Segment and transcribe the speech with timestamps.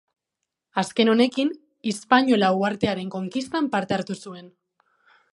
[0.81, 1.51] Azken honekin,
[1.91, 4.49] Hispaniola uhartearen konkistan parte hartu zuen.